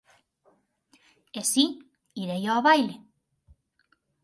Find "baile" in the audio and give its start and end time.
2.67-2.95